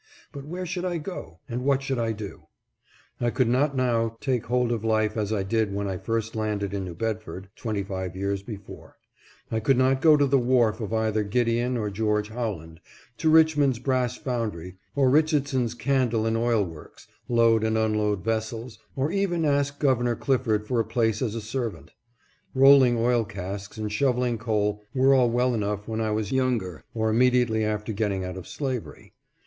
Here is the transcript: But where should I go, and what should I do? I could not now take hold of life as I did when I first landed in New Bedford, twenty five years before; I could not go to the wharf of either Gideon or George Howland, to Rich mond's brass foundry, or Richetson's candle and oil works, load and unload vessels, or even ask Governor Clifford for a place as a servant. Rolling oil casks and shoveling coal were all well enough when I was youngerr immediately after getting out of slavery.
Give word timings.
But 0.31 0.45
where 0.45 0.65
should 0.65 0.83
I 0.83 0.97
go, 0.97 1.41
and 1.47 1.63
what 1.63 1.83
should 1.83 1.99
I 1.99 2.11
do? 2.11 2.47
I 3.19 3.29
could 3.29 3.47
not 3.47 3.75
now 3.77 4.17
take 4.19 4.47
hold 4.47 4.71
of 4.71 4.83
life 4.83 5.15
as 5.15 5.31
I 5.31 5.43
did 5.43 5.71
when 5.71 5.87
I 5.87 5.97
first 5.97 6.35
landed 6.35 6.73
in 6.73 6.85
New 6.85 6.95
Bedford, 6.95 7.49
twenty 7.55 7.83
five 7.83 8.15
years 8.15 8.41
before; 8.41 8.97
I 9.51 9.59
could 9.59 9.77
not 9.77 10.01
go 10.01 10.17
to 10.17 10.25
the 10.25 10.39
wharf 10.39 10.81
of 10.81 10.91
either 10.91 11.23
Gideon 11.23 11.77
or 11.77 11.91
George 11.91 12.29
Howland, 12.29 12.79
to 13.19 13.29
Rich 13.29 13.55
mond's 13.57 13.77
brass 13.77 14.17
foundry, 14.17 14.75
or 14.95 15.07
Richetson's 15.07 15.75
candle 15.75 16.25
and 16.25 16.35
oil 16.35 16.63
works, 16.63 17.05
load 17.29 17.63
and 17.63 17.77
unload 17.77 18.23
vessels, 18.23 18.79
or 18.95 19.11
even 19.11 19.45
ask 19.45 19.77
Governor 19.77 20.15
Clifford 20.15 20.65
for 20.65 20.79
a 20.79 20.83
place 20.83 21.21
as 21.21 21.35
a 21.35 21.41
servant. 21.41 21.91
Rolling 22.55 22.97
oil 22.97 23.23
casks 23.23 23.77
and 23.77 23.91
shoveling 23.91 24.39
coal 24.39 24.81
were 24.95 25.13
all 25.13 25.29
well 25.29 25.53
enough 25.53 25.87
when 25.87 26.01
I 26.01 26.09
was 26.09 26.31
youngerr 26.31 26.81
immediately 26.95 27.63
after 27.63 27.93
getting 27.93 28.25
out 28.25 28.35
of 28.35 28.47
slavery. 28.47 29.13